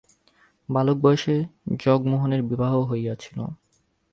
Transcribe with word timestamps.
বালক-বয়সে 0.69 1.35
জগমোহনের 1.79 2.41
বিবাহ 2.43 2.73
হইয়াছিল। 2.81 3.37